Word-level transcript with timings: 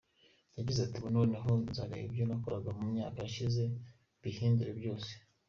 Yagize 0.57 0.79
ati 0.83 0.95
“Ubu 0.99 1.09
noneho 1.17 1.49
nzareba 1.69 2.05
ibyo 2.09 2.23
nakoraga 2.29 2.69
mu 2.77 2.83
myaka 2.93 3.17
yashize 3.25 3.63
mbihindure 4.19 4.71
byose. 4.79 5.11